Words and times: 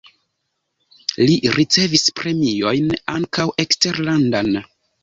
Li 1.27 1.35
ricevis 1.57 2.07
premiojn 2.21 2.91
(ankaŭ 3.19 3.49
eksterlandan). 3.67 4.57